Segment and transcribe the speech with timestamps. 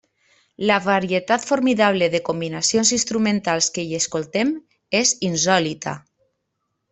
[0.69, 4.55] La varietat formidable de combinacions instrumentals que hi escoltem
[5.03, 5.95] és insòlita.